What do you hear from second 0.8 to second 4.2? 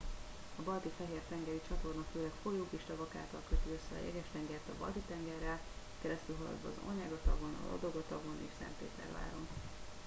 fehér tengeri csatorna főleg folyók és tavak által köti össze a